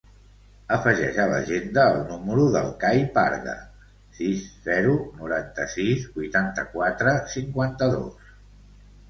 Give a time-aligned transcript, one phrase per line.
[0.75, 3.53] Afegeix a l'agenda el número del Cai Parga:
[4.21, 8.35] sis, zero, noranta-sis, vuitanta-quatre, cinquanta-dos.